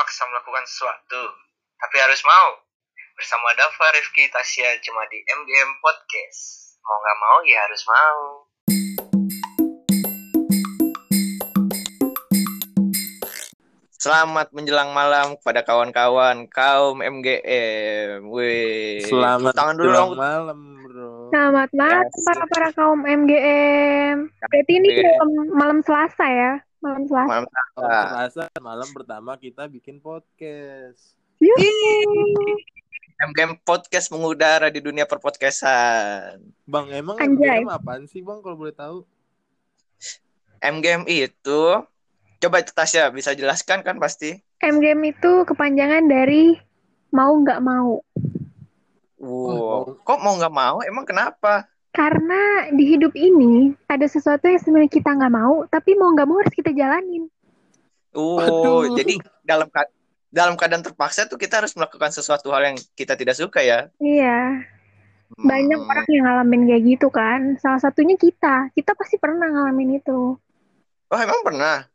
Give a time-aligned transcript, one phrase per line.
[0.00, 1.22] terpaksa melakukan sesuatu,
[1.76, 2.56] tapi harus mau.
[3.20, 6.40] Bersama Dava Rifki Tasya cuma di MGM Podcast.
[6.80, 8.20] Mau nggak mau ya harus mau.
[14.00, 18.24] Selamat menjelang malam kepada kawan-kawan kaum MGM.
[18.24, 19.04] Wih.
[19.04, 20.16] Selamat tangan dulu dong.
[20.16, 21.28] malam, bro.
[21.28, 24.32] Selamat malam para para kaum MGM.
[24.32, 24.88] Berarti ini
[25.52, 27.28] malam Selasa ya, malam Selasa.
[27.28, 27.44] Malam
[27.76, 31.14] Malam Selasa, malam pertama kita bikin podcast.
[33.20, 36.40] MGM Podcast mengudara di dunia perpodcastan.
[36.64, 37.60] Bang, emang Anjay.
[37.60, 39.04] MGM apaan sih, Bang, kalau boleh tahu?
[40.64, 41.60] MGM itu
[42.40, 44.40] coba Tasya bisa jelaskan kan pasti.
[44.64, 46.56] MGM itu kepanjangan dari
[47.12, 48.00] mau nggak mau.
[49.20, 50.00] Wow.
[50.00, 50.80] Kok mau nggak mau?
[50.80, 51.68] Emang kenapa?
[51.90, 56.38] Karena di hidup ini ada sesuatu yang sebenarnya kita nggak mau, tapi mau nggak mau
[56.38, 57.26] harus kita jalanin.
[58.14, 58.94] Oh, Aduh.
[58.94, 59.66] jadi dalam
[60.30, 63.90] dalam keadaan terpaksa tuh kita harus melakukan sesuatu hal yang kita tidak suka ya.
[63.98, 64.62] Iya,
[65.34, 65.90] banyak Hmm.
[65.90, 67.40] orang yang ngalamin kayak gitu kan.
[67.58, 68.70] Salah satunya kita.
[68.74, 70.38] Kita pasti pernah ngalamin itu.
[71.10, 71.86] Oh, emang pernah.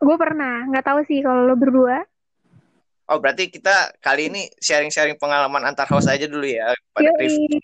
[0.00, 0.64] Gue pernah.
[0.68, 2.04] Nggak tahu sih kalau lo berdua.
[3.08, 7.56] Oh, berarti kita kali ini sharing-sharing pengalaman antar host aja dulu ya pada Yoi.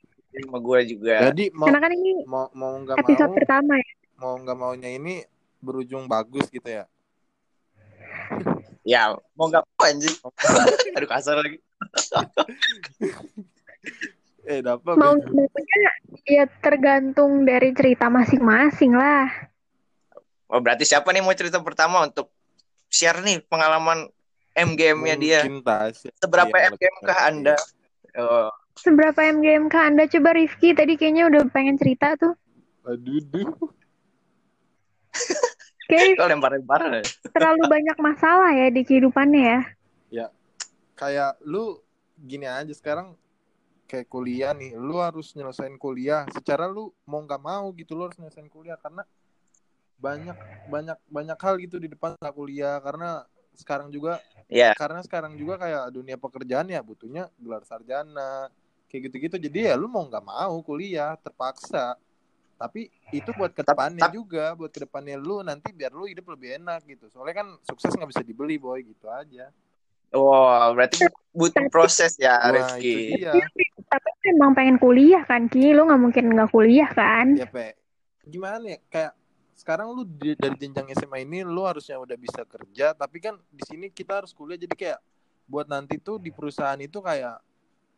[0.43, 1.15] Sama gue juga.
[1.31, 3.93] Jadi mau Karena kan ini mau mau nggak episode mau, pertama ya.
[4.19, 5.15] mau nggak maunya ini
[5.63, 6.85] berujung bagus gitu ya.
[8.85, 10.17] Ya, mau nggak mau anjing.
[10.99, 11.59] Aduh kasar lagi.
[14.45, 15.93] Eh, dapat Mau nggak maunya
[16.29, 19.25] ya tergantung dari cerita masing-masing lah.
[20.53, 22.29] Oh, berarti siapa nih mau cerita pertama untuk
[22.93, 24.05] share nih pengalaman
[24.53, 25.41] MGM-nya dia?
[25.49, 26.13] Tasya.
[26.21, 27.19] Seberapa Iya, MGM kah.
[27.25, 27.57] Anda?
[28.21, 30.11] Oh, Seberapa MGM kah Anda?
[30.11, 32.35] Coba Rifki tadi kayaknya udah pengen cerita tuh.
[32.85, 33.55] Aduh, duh.
[35.91, 37.05] Kayak kok lempar-lempar ya?
[37.29, 39.61] terlalu banyak masalah ya di kehidupannya ya.
[40.95, 41.83] Kayak lu
[42.17, 43.19] gini aja sekarang
[43.91, 46.25] kayak kuliah nih, lu harus nyelesain kuliah.
[46.33, 49.05] Secara lu mau nggak mau gitu lu harus nyelesain kuliah karena
[50.01, 54.19] banyak banyak banyak hal gitu di depan kuliah karena sekarang juga
[54.55, 58.53] Ya, karena sekarang juga kayak dunia pekerjaan ya butuhnya gelar sarjana
[58.95, 59.37] kayak gitu-gitu.
[59.51, 61.99] Jadi ya lu mau nggak mau kuliah terpaksa.
[62.55, 66.31] Tapi itu buat ke depannya tap- juga buat ke depannya lu nanti biar lu hidup
[66.31, 67.11] lebih enak gitu.
[67.11, 69.51] Soalnya kan sukses nggak bisa dibeli boy gitu aja.
[70.15, 73.19] Wow, berarti butuh proses ya, Wah, Rifki.
[73.19, 73.43] dia.
[73.91, 77.35] Tapi emang pengen kuliah kan Ki, lo nggak mungkin nggak kuliah kan?
[77.35, 77.75] ya pe.
[78.23, 78.79] Gimana ya?
[78.87, 79.13] Kayak
[79.59, 83.63] sekarang lu di- dari jenjang SMA ini lu harusnya udah bisa kerja tapi kan di
[83.67, 84.55] sini kita harus kuliah.
[84.55, 85.03] Jadi kayak
[85.51, 87.43] buat nanti tuh di perusahaan itu kayak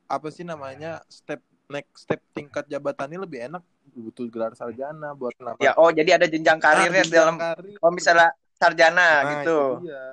[0.06, 5.59] apa sih namanya step next step tingkat jabatannya lebih enak butuh gelar sarjana buat kenapa
[5.59, 7.75] Ya, oh jadi ada jenjang karirnya Ah, jenjang dalam karir.
[7.77, 9.59] kalau misalnya sarjana Nah, gitu.
[9.77, 10.05] itu dia.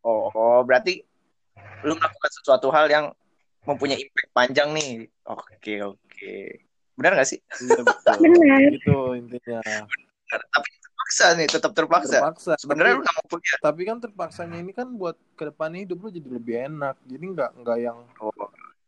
[0.00, 1.02] Oh, oh, berarti
[1.82, 3.10] lu melakukan sesuatu hal yang
[3.62, 4.90] mempunyai impact panjang nih.
[5.24, 6.34] Oke, oke.
[6.94, 7.42] Benar gak sih?
[7.60, 8.14] Iya, betul.
[8.22, 8.58] Benar.
[8.70, 9.60] Gitu intinya.
[9.60, 10.40] Benar.
[10.46, 12.16] Tapi terpaksa nih, tetap terpaksa.
[12.18, 12.52] Terpaksa.
[12.56, 13.58] Sebenarnya lu gak mau kuliah.
[13.60, 16.94] tapi kan terpaksanya ini kan buat ke depannya hidup lu jadi lebih enak.
[17.02, 18.30] Jadi nggak nggak yang Oh,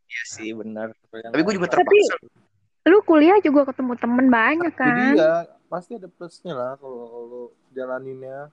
[0.08, 0.90] iya sih, benar.
[1.12, 1.76] yang Tapi gue juga apa.
[1.78, 2.46] Tapi- terpaksa.
[2.84, 5.12] Lu kuliah juga ketemu temen banyak Jadi kan?
[5.14, 5.34] ya
[5.68, 8.48] pasti ada plusnya lah kalau kalau jalaninnya.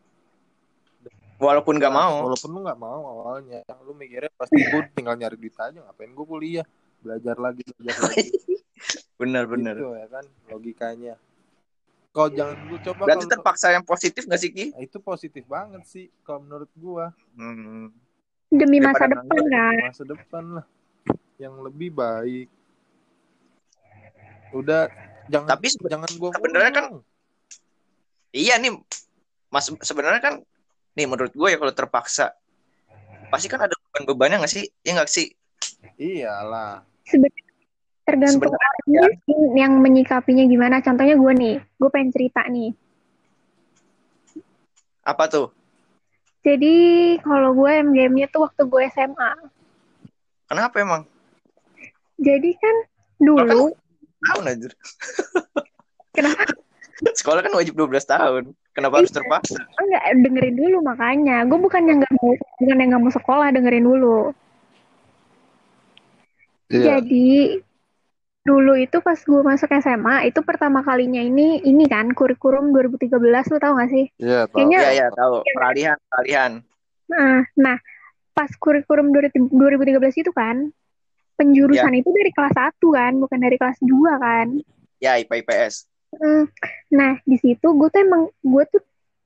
[1.35, 2.27] Walaupun gak mau.
[2.27, 6.25] Walaupun lu nggak mau awalnya, lu mikirnya pasti gue tinggal nyari duit aja, ngapain gue
[6.25, 6.67] kuliah,
[6.99, 8.27] belajar lagi, belajar lagi.
[9.15, 9.75] Benar, benar.
[9.75, 11.15] Gitu ya kan logikanya.
[12.11, 14.71] Kau jangan lu coba Berarti kalau- terpaksa yang positif gak sih, Ki?
[14.71, 17.11] Nah, itu positif banget sih kalau menurut gua.
[17.35, 17.91] Hmm.
[18.47, 19.75] Demi Daripada masa depan kan?
[19.81, 20.65] Masa depan lah
[21.35, 22.47] yang lebih baik.
[24.56, 24.88] Udah
[25.28, 27.03] jangan Tapi sebe- jangan gua sebenarnya kan-.
[28.35, 28.75] Iya nih,
[29.47, 30.34] Mas sebenarnya kan
[30.95, 32.35] nih menurut gue ya kalau terpaksa
[33.31, 34.68] pasti kan ada beban-bebannya gak sih?
[34.84, 35.31] Ya gak sih?
[35.95, 36.84] iyalah.
[38.06, 40.84] Tergantung orangnya sih yang menyikapinya gimana.
[40.84, 42.75] Contohnya gue nih, gue pengen cerita nih.
[45.01, 45.47] Apa tuh?
[46.45, 46.75] Jadi
[47.25, 49.31] kalau gue MGM-nya tuh waktu gue SMA.
[50.45, 51.01] Kenapa emang?
[52.15, 52.75] Jadi kan
[53.17, 53.71] dulu,
[54.25, 54.69] Tahun aja.
[56.12, 56.44] kenapa
[56.95, 58.44] Sekolah kan wajib 12 tahun.
[58.71, 59.19] Kenapa harus Iya.
[59.19, 59.59] terpaksa?
[59.77, 61.44] enggak dengerin dulu makanya.
[61.44, 64.19] Gue bukan yang nggak mau, bukan yang nggak mau sekolah, dengerin dulu.
[66.71, 66.97] Iya.
[67.00, 67.59] Jadi
[68.45, 73.57] dulu itu pas gue masuk SMA itu pertama kalinya ini ini kan kurikulum 2013 lu
[73.57, 74.06] tau gak sih?
[74.15, 74.56] Iya, tahu.
[74.61, 75.35] Kayaknya- Iya, iya, tahu.
[75.51, 76.51] Peralihan, peralihan.
[77.09, 77.77] Nah, nah
[78.31, 80.69] pas kurikulum 2013 itu kan
[81.35, 84.47] penjurusan itu dari kelas 1 kan, bukan dari kelas 2 kan.
[84.97, 85.73] Ya, IPA IPS.
[86.13, 86.47] Hmm,
[86.89, 88.81] Nah, di situ gue tuh emang gue tuh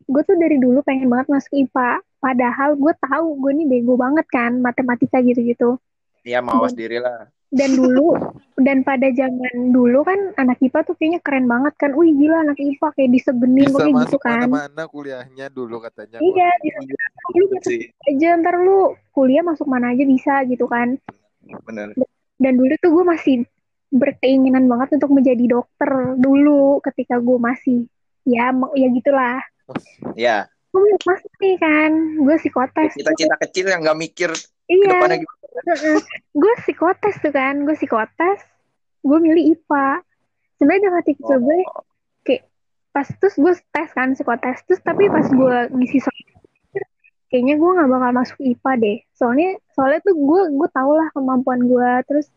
[0.05, 1.89] gue tuh dari dulu pengen banget masuk IPA.
[2.19, 5.79] padahal gue tahu gue nih bego banget kan matematika gitu-gitu
[6.19, 7.31] Iya, mawas diri lah.
[7.49, 8.11] dan dulu
[8.55, 12.59] dan pada zaman dulu kan anak IPA tuh kayaknya keren banget kan wih gila anak
[12.59, 16.17] IPA kayak disegenin Bisa pokoknya gitu masuk kan mana-mana kuliahnya dulu katanya.
[16.19, 16.79] iya bisa
[17.31, 17.45] lu
[18.05, 18.77] aja ntar lu
[19.09, 20.99] kuliah masuk mana aja bisa gitu kan
[21.65, 21.93] Bener.
[22.39, 23.35] dan dulu tuh gue masih
[23.89, 27.89] berkeinginan banget untuk menjadi dokter dulu ketika gue masih
[28.23, 29.41] ya mau- ya gitulah.
[30.13, 31.91] Ya, gue masuk nih kan
[32.21, 32.93] gue psikotes.
[32.95, 34.29] Cita-cita kecil yang nggak mikir
[34.69, 34.97] iya.
[36.41, 38.39] gue psikotes tuh kan gue psikotes
[39.01, 40.05] gue milih IPA
[40.55, 41.83] sebenarnya dalam hati kecil gue Oh,
[42.23, 42.43] kayak
[42.93, 44.57] pas terus gue tes kan psikotes.
[44.69, 46.19] Terus tapi pas gue ngisi soal
[47.29, 48.97] kayaknya gue nggak bakal masuk IPA deh.
[49.13, 52.27] Soalnya soalnya tuh gue gue tau lah kemampuan gue terus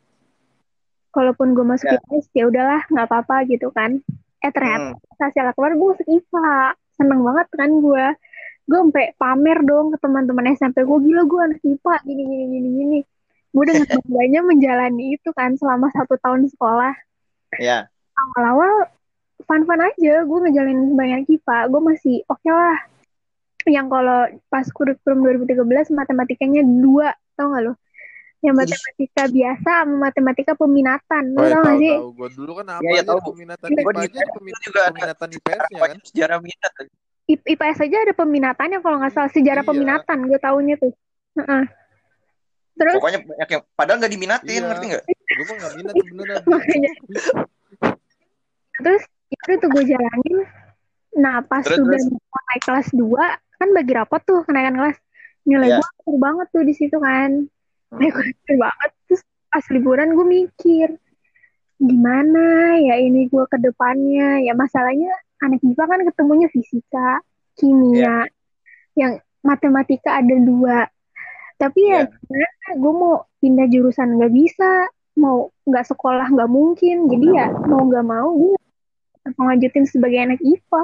[1.13, 1.97] kalaupun gue masuk Ya.
[2.01, 4.01] IPS ya udahlah nggak apa-apa gitu kan.
[4.45, 5.21] Eh ternyata Hmm.
[5.21, 6.53] hasil keluar gue masuk IPA
[6.93, 8.07] seneng banget kan gue
[8.63, 12.69] gue sampai pamer dong ke teman-teman SMP gue gila gue anak IPA gini gini gini
[12.77, 12.99] gini.
[13.53, 16.95] Gue dengan bangganya menjalani itu kan selama satu tahun sekolah.
[17.61, 17.85] Ya,
[18.17, 18.89] awal-awal
[19.45, 20.25] fun-fun aja.
[20.25, 22.81] Gue ngejalanin banyak IPA gue masih oke lah
[23.67, 27.75] yang kalau pas kurikulum 2013 matematikanya dua tau gak lo
[28.41, 32.09] yang matematika biasa sama matematika peminatan lo Oh ya tau gak sih tahu.
[32.13, 33.21] Gue dulu kan apa Iya, iya, aja tahu.
[33.29, 35.99] peminatan Iya, IPA gua aja ada pemi- juga peminatan IPS-nya kan.
[36.03, 36.73] sejarah minat.
[37.25, 39.71] I- IPS aja ada peminatannya kalau nggak salah sejarah Iya.
[39.71, 40.93] peminatan gue taunya tuh
[41.33, 41.63] Heeh.
[42.75, 44.67] terus Pokoknya banyak yang padahal nggak diminatin, Iya.
[44.67, 45.05] ngerti nggak?
[45.07, 46.39] Gue mah nggak minat sebenarnya.
[46.51, 46.91] makanya
[48.75, 50.39] terus itu tuh gue jalanin
[51.15, 52.09] nah pas Terus, sudah terus?
[52.11, 54.99] mau naik kelas 2 kan bagi rapot tuh kenaikan kelas.
[55.43, 55.77] Nilai Iya.
[55.79, 57.31] gue hancur banget tuh di situ kan.
[57.95, 58.15] Nilai Hmm.
[58.15, 58.91] gue hancur banget.
[59.07, 60.89] Terus pas liburan gue mikir
[61.79, 62.47] gimana
[62.79, 64.43] ya ini gue ke depannya?
[64.43, 65.11] Ya masalahnya
[65.41, 67.19] anak IPA kan ketemunya fisika
[67.55, 68.27] kimia
[68.95, 70.87] yang matematika ada dua.
[71.59, 72.49] Tapi ya gimana?
[72.79, 74.71] Gue mau pindah jurusan nggak bisa
[75.13, 77.11] mau nggak sekolah nggak mungkin.
[77.11, 78.59] Jadi ya mau nggak mau gue
[79.39, 80.83] lanjutin sebagai anak IPA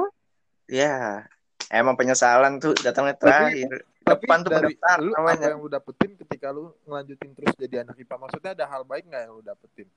[0.69, 1.25] Ya,
[1.69, 3.85] emang penyesalan tuh datangnya terakhir.
[3.99, 5.47] Tapi Depan tuh dari pendaftar lu apa namanya.
[5.53, 8.15] yang lu dapetin ketika lu ngelanjutin terus jadi anak IPA?
[8.17, 9.87] Maksudnya ada hal baik nggak yang lu dapetin?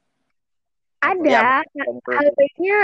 [1.02, 1.66] ada Ya,
[2.14, 2.78] hal baiknya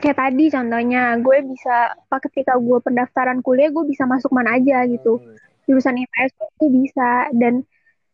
[0.00, 4.86] kayak tadi contohnya gue bisa apa ketika gue pendaftaran kuliah gue bisa masuk mana aja
[4.88, 5.36] gitu Hmm.
[5.68, 7.66] jurusan IPS gue bisa dan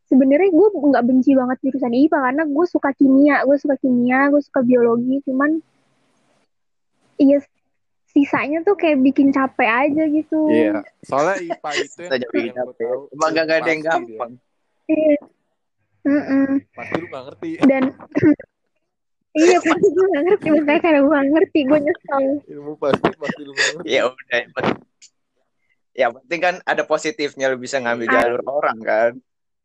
[0.09, 4.43] sebenarnya gue nggak benci banget jurusan IPA karena gue suka kimia gue suka kimia gue
[4.43, 5.63] suka biologi cuman
[7.17, 7.39] iya
[8.17, 12.77] sisanya tuh kayak bikin capek aja gitu Iya, soalnya IPA itu yang, jadi gue capek.
[12.81, 13.01] tahu.
[13.13, 14.31] Emang gak ada yang gampang.
[14.87, 15.17] Iya.
[16.03, 16.45] Mm-mm.
[16.57, 16.73] dia.
[16.73, 17.51] Pasti lu gak ngerti.
[17.63, 17.83] dan
[19.37, 23.41] iya pasti gue gak ngerti makanya karena gue gak ngerti gue nyesel Ilmu pasti pasti
[23.43, 23.87] lu gak ngerti.
[23.87, 24.41] Ya udah.
[25.93, 28.15] Ya penting kan ada positifnya lu bisa ngambil Ah.
[28.19, 29.13] jalur orang kan.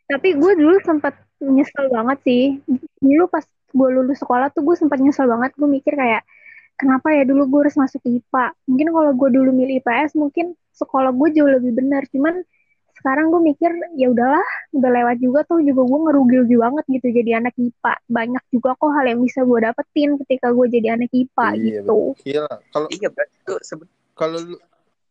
[0.06, 2.59] tapi gue dulu sempat nyesel banget sih
[3.00, 6.27] dulu pas gue lulus sekolah tuh gue sempat nyesel banget gue mikir kayak
[6.81, 11.13] kenapa ya dulu gue harus masuk IPA mungkin kalau gue dulu milih IPS mungkin sekolah
[11.13, 12.42] gue jauh lebih benar cuman
[12.98, 14.45] sekarang gue mikir ya udahlah
[14.78, 18.92] udah lewat juga tuh juga gue ngerugi banget gitu jadi anak IPA banyak juga kok
[18.94, 22.56] hal yang bisa gue dapetin ketika gue jadi anak IPA Iya, gitu Gila.
[22.74, 24.39] Kalau Iya berarti seben- kalau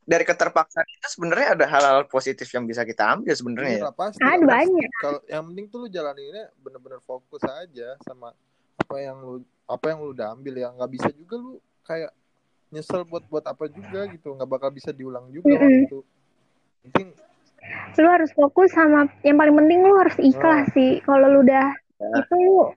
[0.06, 3.82] dari keterpaksaan itu sebenarnya ada hal-hal positif yang bisa kita ambil sebenarnya ya.
[3.86, 4.90] Iya, pasti Ada banyak.
[4.98, 8.34] Kalau yang penting tuh lu jalaninnya bener-bener fokus aja sama
[8.80, 9.34] apa yang lu
[9.64, 11.52] apa yang lu udah ambil ya nggak bisa juga lu
[11.84, 12.10] kayak
[12.70, 15.62] nyesel buat buat apa juga gitu nggak bakal bisa diulang juga Mm-mm.
[15.62, 15.98] waktu itu
[16.82, 17.06] penting
[18.00, 20.74] lu harus fokus sama yang paling penting lu harus ikhlas Hmm.
[20.74, 21.68] sih kalau lu udah
[22.00, 22.24] Ya.
[22.24, 22.72] itu lu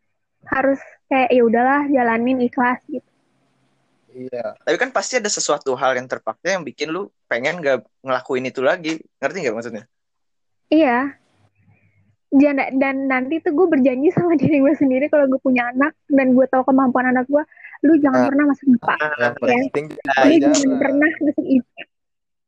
[0.51, 0.75] harus
[1.07, 3.07] kayak ya udahlah jalanin ikhlas gitu
[4.11, 8.45] iya Tapi kan pasti ada sesuatu hal yang terpaksa yang bikin lu pengen gak ngelakuin
[8.45, 9.01] itu lagi.
[9.17, 9.83] Ngerti nggak maksudnya?
[10.67, 11.15] iya
[12.33, 16.33] dan, dan nanti tuh gue berjanji sama diri gue sendiri kalau gue punya anak dan
[16.33, 17.43] gue tahu kemampuan anak gue
[17.83, 18.27] lu jangan Ah.
[18.27, 19.35] pernah masuk IPA yang
[19.67, 20.39] penting lu pelajaran.
[20.41, 21.81] jangan pernah masuk IPA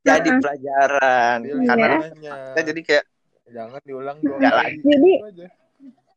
[0.06, 0.38] Jadi Heeh.
[0.40, 1.38] pelajaran.
[1.66, 2.34] Karena Iya.
[2.48, 3.06] kita jadi kayak
[3.48, 5.48] jangan diulang dua Nggak kali Jadi- aja.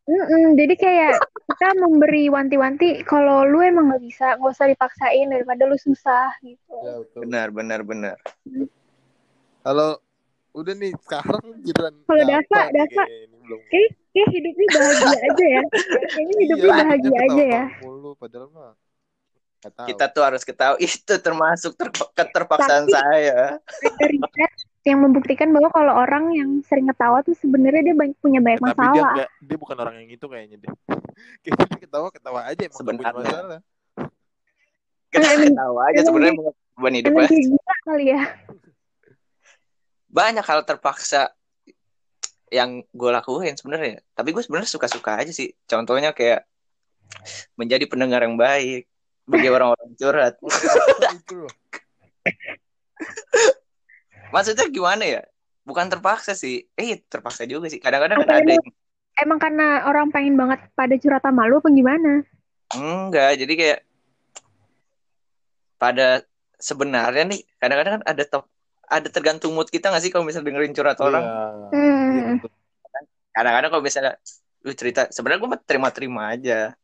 [0.04, 1.12] Mm-mm, jadi kayak
[1.46, 6.76] kita memberi wanti-wanti kalau lu emang nggak bisa nggak usah dipaksain daripada lu susah gitu.
[6.78, 7.20] Ya betul.
[7.22, 8.16] Benar benar benar.
[9.60, 10.00] kalau
[10.50, 12.40] udah nih sekarang giliran Kalau kayaknya
[13.04, 15.62] ini belum kayak kayak hidupnya bahagia aja ya
[16.06, 18.72] kayaknya hidupnya Iya, bahagia aja ya mulu, padahal mah
[19.58, 19.86] tahu.
[19.86, 23.58] Kita tuh harus ketahui itu termasuk ter- keterpaksaan Tapi- saya.
[23.58, 24.52] ada riset
[24.84, 28.70] yang membuktikan bahwa kalau orang yang sering ketawa tuh sebenarnya dia banyak punya banyak tapi
[28.70, 29.12] dia masalah.
[29.12, 30.70] nggak dia bukan orang yang itu kayaknya deh
[31.42, 33.32] kayaknya dia ketawa ketawa aja emang nggak punya Sebenarnya.
[33.34, 33.58] masalah
[35.08, 38.20] Kita Emang- ketawa aja sebenarnya dia- beban hidup Emang dia gila kali ya.
[40.08, 41.22] banyak hal terpaksa
[42.50, 44.00] yang gue lakuin sebenarnya.
[44.12, 45.52] Tapi gue sebenarnya suka-suka aja sih.
[45.64, 46.44] Contohnya kayak
[47.56, 48.88] menjadi pendengar yang baik
[49.24, 50.34] bagi orang-orang curhat.
[54.34, 55.22] Maksudnya gimana ya?
[55.64, 56.64] Bukan terpaksa sih.
[56.76, 57.80] Eh terpaksa juga sih.
[57.80, 58.72] Kadang-kadang kan ada emang- yang
[59.18, 62.22] Emang karena orang pengen banget pada curhat sama lu apa gimana?
[62.68, 63.80] enggak jadi kayak
[65.80, 66.20] pada
[66.60, 68.44] sebenarnya nih kadang-kadang kan ada top
[68.84, 71.24] ada tergantung mood kita nggak sih kalau misalnya dengerin curhat orang?
[71.24, 71.42] Iya.
[71.72, 71.97] Hmm.
[72.08, 72.50] Iya, betul.
[73.28, 74.12] kadang-kadang kalau misalnya
[74.66, 76.74] lu cerita sebenarnya gue terima-terima aja.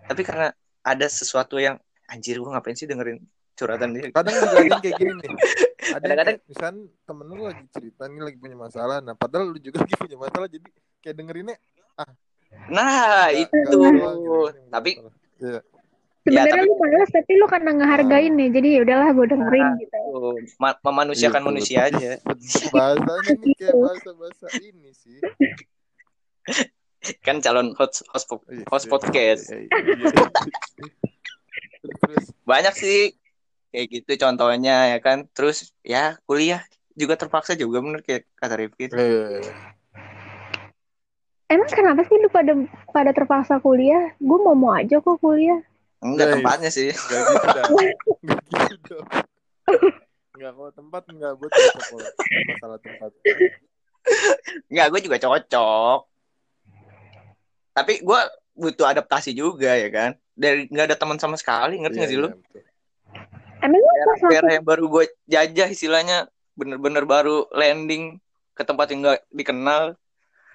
[0.00, 0.48] Tapi karena
[0.80, 1.76] ada sesuatu yang
[2.08, 3.20] anjir gue ngapain sih dengerin
[3.52, 4.08] curhatan dia?
[4.08, 5.30] Kadang juga kayak gini nih.
[5.90, 8.98] Ada Kadang-kadang- temen lu lagi cerita nih lagi punya masalah.
[9.00, 10.68] Nah padahal lu juga lagi punya masalah jadi
[11.00, 11.56] kayak dengerinnya
[12.66, 13.56] nah nggak- itu.
[13.62, 14.90] gitu, yang punya tapi.
[16.30, 18.48] Sebenarnya tapi- lu males tapi lu karena ngehargain nih.
[18.50, 19.98] Jadi ya udahlah gue dengerin gitu.
[19.98, 22.10] tuh, ma- memanusiakan Iya, betul, manusia aja.
[22.74, 25.18] Bahasanya nih kayak bahasa-bahasa ini sih.
[27.20, 29.42] Kan calon host host, Iya, host iya, podcast.
[32.44, 33.16] banyak sih
[33.70, 35.26] kayak gitu contohnya ya kan.
[35.32, 36.60] Terus ya kuliah
[36.92, 39.40] juga terpaksa juga bener kayak kata Rifki eh,
[41.50, 42.54] Emang kenapa sih lu pada
[42.94, 44.14] pada terpaksa kuliah?
[44.22, 45.58] Gue mau mau aja kok kuliah.
[46.00, 46.34] Enggak Guys.
[46.40, 47.64] tempatnya sih Gak gitu dah.
[48.28, 49.06] Gak gitu dong.
[50.36, 52.08] Enggak kalau tempat enggak buat cocok kalau
[52.48, 53.10] masalah tempat.
[54.72, 56.00] enggak gue juga cocok
[57.70, 58.20] tapi gue
[58.58, 62.18] butuh adaptasi juga ya kan dari nggak ada teman sama sekali ngerti Iya, nggak sih
[62.18, 62.62] lu iya, betul.
[63.60, 66.18] Emang daerah yang baru gue jajah istilahnya
[66.56, 68.16] bener-bener baru landing
[68.56, 69.96] ke tempat yang nggak dikenal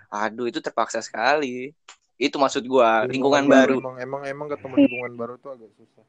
[0.09, 1.73] aduh itu terpaksa sekali
[2.15, 6.05] itu maksud gue lingkungan baru Emang emang emang ketemu lingkungan baru tuh agak susah.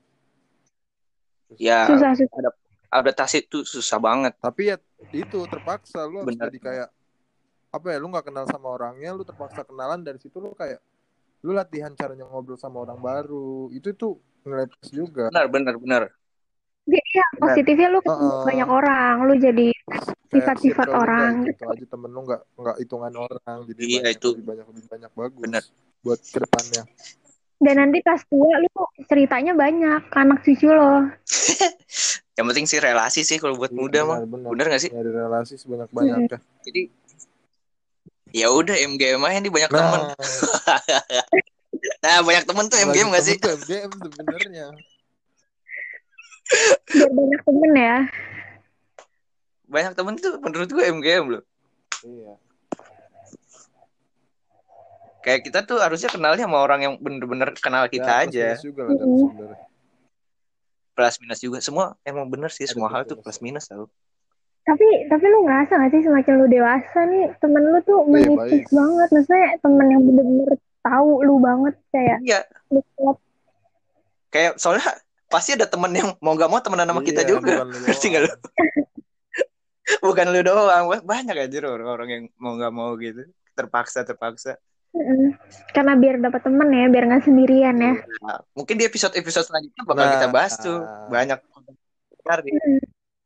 [1.50, 1.58] Susah.
[1.62, 2.52] ya susah susah.
[2.90, 4.76] adaptasi itu susah banget Tapi ya
[5.14, 6.88] itu terpaksa lu harus jadi kayak
[7.75, 10.78] apa ya lu nggak kenal sama orangnya lu terpaksa kenalan dari situ lu kayak
[11.44, 16.02] lu latihan caranya ngobrol sama orang baru itu tuh nilai plus juga benar benar benar
[16.86, 18.44] Jadi ya positifnya lu ketemu Heeh.
[18.46, 19.68] banyak orang, lu jadi
[20.30, 24.28] Sifat-sifat orang nggak itu aja temen lu nggak nggak hitungan orang jadi Iya, banyak, itu.
[24.38, 25.62] lebih banyak lebih banyak bagus Benar.
[26.05, 26.85] Buat ke depannya
[27.57, 28.69] dan nanti pas tua lu
[29.09, 31.09] ceritanya banyak ke anak cucu lo.
[32.37, 34.19] yang penting sih relasi sih kalau buat Iya, muda mah.
[34.21, 34.49] benar, benar.
[34.53, 34.91] bener gak sih?
[34.93, 36.83] Nyari relasi sebanyak banyaknya jadi
[38.37, 40.00] ya udah MGM aja nih banyak temen.
[40.05, 40.12] Nah
[42.05, 43.37] nah banyak temen tuh MGM gak sih?
[43.41, 44.67] Tuh MGM sebenarnya.
[46.93, 47.99] Biar banyak temen ya.
[49.67, 51.43] banyak temen tuh menurut gue MGM loh.
[52.05, 52.37] Iya
[55.26, 58.47] kayak kita tuh harusnya kenalnya sama orang yang bener-bener kenal kita Ya, plus aja.
[58.47, 59.66] minus juga sebenarnya
[60.97, 61.59] plus minus juga.
[61.61, 63.85] Semua emang bener sih Ada semua hal tuh plus minus tau.
[64.64, 68.64] Tapi tapi lu ngerasa gak sih semakin lu dewasa nih temen lu tuh Iya, menipis
[68.64, 68.66] baik.
[68.73, 69.09] banget.
[69.12, 72.40] Maksudnya temen yang bener-bener tahu lu banget kayak iya.
[72.73, 73.16] deket.
[74.33, 74.90] kayak soalnya
[75.30, 77.52] pasti ada temen yang mau gak mau temenan sama kita Iya, juga.
[77.62, 78.30] bukan lu ngerti gak lu.
[80.06, 80.85] bukan lu doang.
[81.04, 83.23] Banyak aja orang-orang yang mau gak mau gitu.
[83.52, 84.56] Terpaksa terpaksa.
[85.71, 87.93] Karena biar dapat temen ya, biar nggak sendirian ya.
[88.23, 90.12] Nah, mungkin di episode episode selanjutnya bakal Nah.
[90.15, 90.76] kita bahas tuh
[91.07, 91.38] banyak
[92.26, 92.50] Ngerti?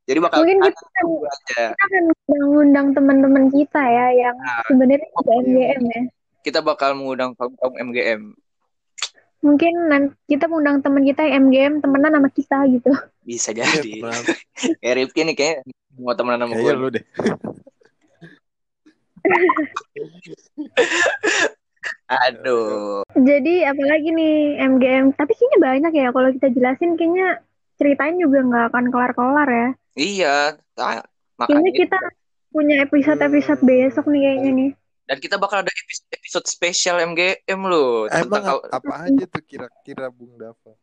[0.05, 5.09] jadi bakal Mungkin kita akan, aja kita akan ngundang teman-teman kita ya yang Nah, sebenarnya
[5.09, 6.01] juga MGM ya.
[6.41, 8.21] kita bakal mengundang kaum kaum MGM
[9.41, 12.93] Mungkin nanti kita mengundang teman kita yang MGM temenan sama kita gitu.
[13.23, 14.21] bisa Iya, jadi benar.
[14.85, 15.57] kayak Rifki nih kayak
[15.97, 17.05] mau temenan sama Kayaknya gue lu deh
[22.11, 27.39] aduh Jadi apalagi nih MGM, tapi kayaknya banyak ya kalau kita jelasin kayaknya
[27.77, 29.69] ceritain juga nggak akan kelar-kelar ya.
[29.95, 30.37] iya
[30.75, 31.03] ah, Kayaknya
[31.39, 31.99] makanya kita
[32.51, 33.69] punya episode-episode Hmm.
[33.69, 34.71] besok nih kayaknya nih.
[35.05, 39.25] dan kita bakal ada episode, episode spesial MGM loh emang tentang kau- ap- apa aja
[39.25, 40.75] tuh kira-kira Bung Dava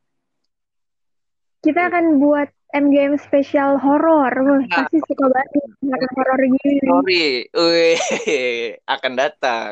[1.58, 4.32] Kita akan buat MGM spesial horor.
[4.32, 4.68] Nah.
[4.70, 5.50] pasti suka banget
[5.82, 6.76] nih horor gini.
[7.02, 7.98] Wih,
[8.90, 9.72] akan datang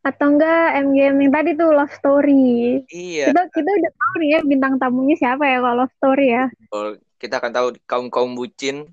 [0.00, 2.82] Atau enggak MGM yang tadi tuh love story.
[2.88, 6.44] iya Kita kita udah tahu nih ya bintang tamunya siapa ya kalau love story ya.
[7.16, 8.88] kita akan tahu kaum kaum bucin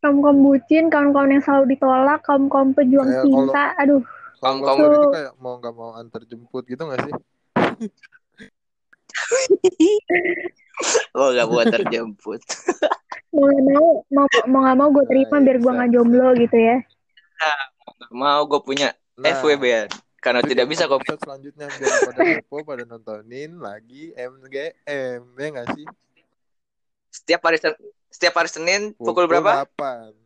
[0.00, 3.64] Kaum-kaum bucin, kaum-kaum yang selalu ditolak, kaum-kaum pejuang Kayak kalau- cinta.
[3.76, 4.00] Aduh,
[4.40, 7.12] Kaum- kaum- itu kayak mau nggak mau antar jemput gitu nggak sih
[11.12, 12.40] oh gak buat terjemput
[13.30, 16.56] mau nggak mau, mau mau nggak mau gue terima Nah, biar gue nggak jomblo gitu
[16.56, 16.76] ya.
[18.00, 19.82] Gak mau gue punya Nah, FWB ya
[20.20, 25.68] karena tidak bisa kok episode selanjutnya biar pada kepo pada nontonin lagi MGM ya nggak
[25.74, 25.86] sih
[27.10, 27.58] setiap hari
[28.12, 30.20] setiap hari Senin pukul berapa 8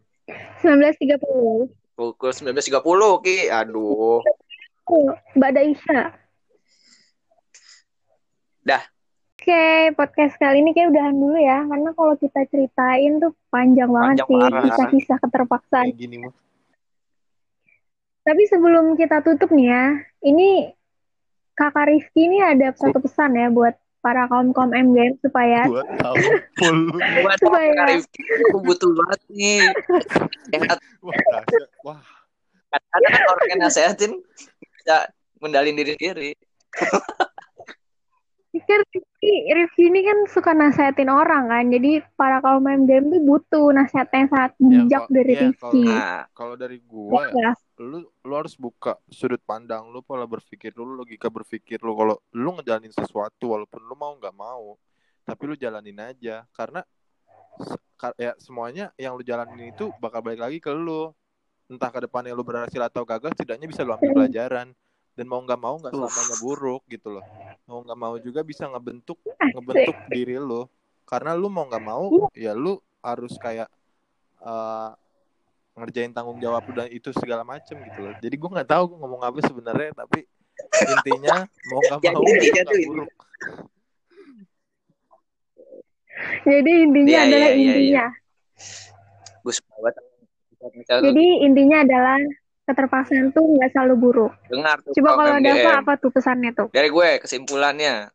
[0.65, 1.69] 19.30.
[1.95, 2.81] Pukul 19.30,
[3.25, 3.37] Ki.
[3.53, 4.25] Aduh.
[4.89, 6.17] Oh, Mbak Daisha.
[8.65, 8.83] Dah.
[9.37, 11.69] Oke, podcast kali ini kayak udahan dulu ya.
[11.69, 14.41] Karena kalau kita ceritain tuh panjang banget Panjang sih.
[14.41, 14.63] parah.
[14.65, 15.85] Kisah-kisah keterpaksaan.
[15.93, 16.33] Kayak gini mah.
[18.25, 19.85] Tapi sebelum kita tutup nih ya,
[20.25, 20.73] ini
[21.53, 25.81] kakak Rifki ini ada satu pesan ya buat para kaum-kaum MGM supaya full.
[27.21, 29.61] Buat Supaya- Kak Rifki, aku butuh banget nih.
[30.51, 30.79] Sehat.
[31.05, 31.17] Wah.
[31.85, 32.01] Wah,
[32.75, 34.13] Kadang kan orang yang nasehatin
[34.59, 34.97] bisa
[35.39, 36.31] mendalin diri sendiri.
[38.55, 41.65] kan Rifki, Rifki ini kan suka nasehatin orang kan.
[41.69, 45.85] Jadi para kaum MGM tuh butuh nasihat yang sangat bijak kok- dari iya, Rifki.
[45.87, 47.53] Nah, kalau dari gua Ya, ya,
[47.83, 51.95] lu lu harus buka sudut pandang lu pola berpikir lu logika berpikir lu.
[51.99, 54.79] Kalau lu ngejalanin sesuatu walaupun lu mau nggak mau
[55.27, 56.47] tapi lu jalanin aja.
[56.55, 56.85] Karena
[58.21, 61.11] ya semuanya yang lu jalanin itu bakal balik lagi ke lu.
[61.67, 64.71] Entah ke depannya lu berhasil atau gagal setidaknya bisa lu ambil pelajaran.
[65.15, 67.25] Dan mau nggak mau nggak selamanya buruk gitu loh.
[67.67, 70.69] Mau nggak mau juga bisa ngebentuk ngebentuk diri lu.
[71.09, 73.69] Karena lu mau nggak mau ya lu harus kayak
[74.45, 74.91] eh,
[75.75, 78.99] ngerjain tanggung jawab lu dan itu segala macem gitu loh jadi gue nggak tahu gue
[79.03, 80.23] ngomong apa sebenarnya tapi
[80.87, 83.11] intinya mau nggak Ya, mau intinya nggak tuh buruk
[86.45, 88.07] Jadi intinya Iya, adalah iya, intinya.
[89.43, 90.05] gue suka banget.
[91.11, 92.19] Jadi intinya adalah
[92.65, 94.33] keterpaksaan tuh nggak selalu buruk.
[94.49, 95.37] dengar tuh Coba kalau.
[95.43, 96.69] Dava apa tuh pesannya tuh?
[96.71, 98.09] Dari gue kesimpulannya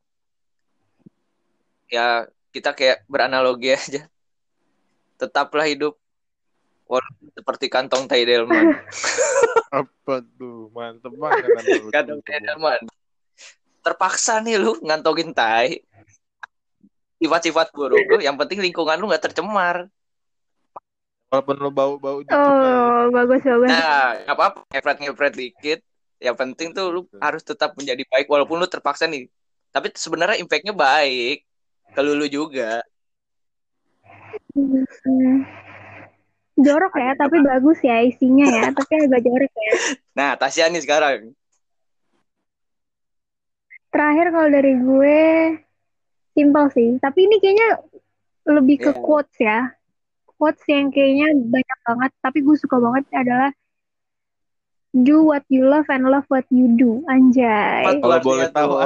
[1.92, 2.08] ya
[2.50, 4.08] kita kayak beranalogi aja.
[5.20, 6.00] Tetaplah hidup
[7.38, 8.74] seperti kantong tai delman.
[9.80, 12.26] apa tuh mantep banget kan kantong tuh.
[12.26, 12.82] tai delman.
[13.86, 15.86] Terpaksa nih lu ngantongin tai.
[17.22, 19.86] Sifat-sifat buruk lu, yang penting lingkungan lu nggak tercemar.
[21.30, 23.70] walaupun lu bau bau Oh, bagus bagus.
[23.70, 25.80] Nah, nggak apa-apa, ngepret-ngepret dikit.
[26.18, 29.30] Yang penting tuh lu harus tetap menjadi baik walaupun lu terpaksa nih.
[29.70, 31.46] Tapi sebenarnya impact-nya baik
[31.94, 32.82] ke lu juga.
[36.60, 38.68] Jorok ya, tapi bagus ya isinya ya.
[38.76, 39.74] Tapi agak jorok ya.
[40.12, 41.32] Nah, Tasya nih sekarang.
[43.90, 45.20] Terakhir kalau dari gue
[46.36, 47.00] simpel sih.
[47.00, 47.70] Tapi ini kayaknya
[48.46, 49.02] lebih ke Iya.
[49.02, 49.60] quotes ya.
[50.38, 52.12] Quotes yang kayaknya banyak banget.
[52.22, 53.50] Tapi gue suka banget adalah
[54.92, 57.02] do what you love and love what you do.
[57.08, 57.88] Anjay.
[57.98, 58.74] Kalau boleh tahu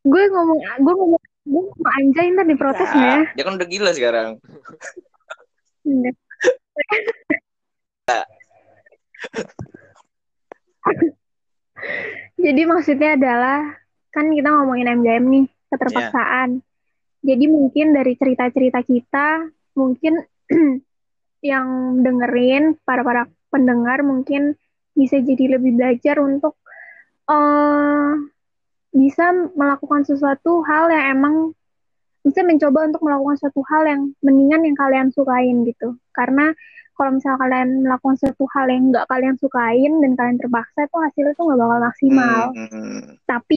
[0.00, 1.20] Gue ngomong, gue ngomong,
[1.50, 3.18] ngomong anjay ntar diprotes nggak ya?
[3.18, 4.38] Nah, dia kan udah gila sekarang.
[12.40, 13.74] Jadi maksudnya adalah
[14.14, 16.62] kan kita ngomongin MGM nih keterpaksaan.
[17.20, 20.24] Jadi mungkin dari cerita-cerita kita mungkin
[21.50, 21.66] yang
[22.00, 24.54] dengerin para para pendengar mungkin
[24.94, 26.56] bisa jadi lebih belajar untuk
[27.30, 28.14] eh
[28.90, 31.34] bisa melakukan sesuatu hal yang emang
[32.20, 35.96] bisa mencoba untuk melakukan suatu hal yang mendingan yang kalian sukain gitu.
[36.12, 36.52] Karena
[36.92, 41.32] kalau misalnya kalian melakukan suatu hal yang nggak kalian sukain dan kalian terpaksa itu hasilnya
[41.32, 42.42] tuh nggak bakal maksimal.
[42.52, 43.56] Hmm, Tapi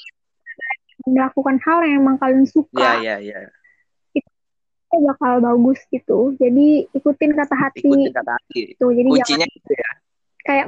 [1.04, 3.40] melakukan hal yang emang kalian ya, suka ya, ya.
[4.16, 6.32] itu bakal bagus gitu.
[6.40, 8.54] Jadi ikutin kata hati Ikutin kata hati.
[8.72, 8.86] gitu.
[8.96, 9.90] Jadi jangan Kuncinya gitu ya.
[10.48, 10.66] kayak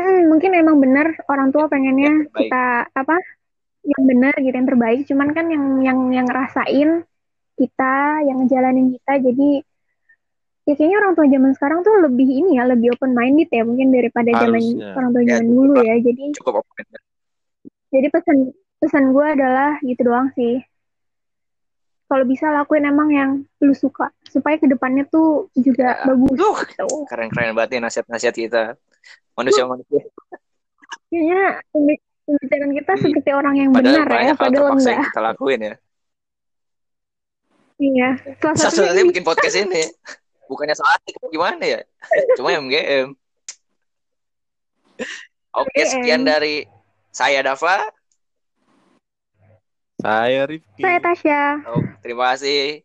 [0.00, 2.40] hmm, mungkin emang benar orang tua pengennya Yang terbaik.
[2.48, 2.64] kita
[2.96, 3.16] apa
[3.90, 7.02] yang benar gitu yang terbaik cuman kan yang yang yang ngerasain
[7.58, 9.50] kita yang ngejalanin kita jadi
[10.64, 13.90] ya kayaknya orang tua zaman sekarang tuh lebih ini ya lebih open minded ya mungkin
[13.90, 14.62] daripada zaman
[14.94, 16.84] orang tua Ya, zaman dulu cukup ya jadi Cukup open.
[17.90, 18.36] jadi pesan
[18.78, 20.62] pesan gue adalah gitu doang sih
[22.06, 26.06] kalau bisa lakuin emang yang lu suka supaya ke depannya tuh juga Ya.
[26.06, 26.86] bagus Duh, gitu.
[27.06, 28.62] keren-keren banget nih nasihat-nasihat kita.
[29.38, 30.10] Manusia-manusia.
[31.06, 33.02] Kayaknya pembi- pembicaraan kita Hmm.
[33.02, 34.90] seperti orang yang Padahal benar ya, padahal enggak.
[34.90, 35.74] yang kita lakuin ya.
[37.80, 38.08] Iya.
[38.36, 39.82] Salah Salah satunya bikin podcast ini.
[40.44, 41.80] Bukannya soal asik gimana ya?
[42.34, 43.14] Cuma MGM.
[45.52, 46.66] Oke, sekian dari
[47.10, 47.80] saya Dava.
[49.96, 51.42] saya Rifki Saya Tasya.
[51.66, 52.80] Oh, terima kasih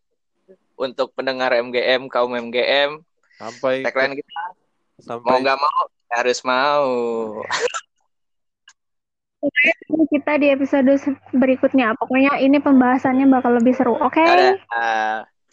[0.75, 2.99] untuk pendengar MGM, kaum MGM.
[3.35, 4.55] sampai Tagline kita mau
[5.19, 5.79] sampai nggak mau
[6.09, 6.87] harus mau.
[10.11, 10.91] Kita di episode
[11.35, 11.93] berikutnya.
[11.99, 13.95] Pokoknya ini pembahasannya bakal lebih seru.
[13.99, 14.23] Oke?
[14.23, 15.27] Dadah.